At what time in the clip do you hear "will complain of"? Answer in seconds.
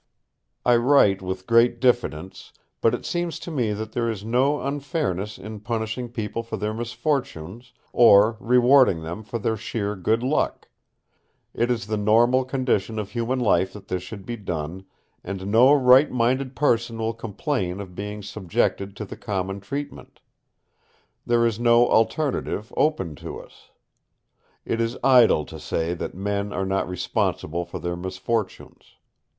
16.97-17.93